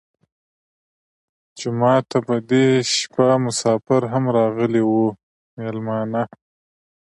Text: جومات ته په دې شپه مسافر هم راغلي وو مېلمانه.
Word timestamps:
جومات 1.59 2.03
ته 2.11 2.17
په 2.27 2.35
دې 2.49 2.65
شپه 2.93 3.27
مسافر 3.45 4.01
هم 4.13 4.23
راغلي 4.37 4.83
وو 4.85 5.05
مېلمانه. 5.57 6.23